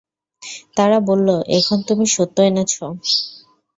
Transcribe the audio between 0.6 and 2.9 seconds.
তারা বলল, এখন তুমি সত্য এনেছ।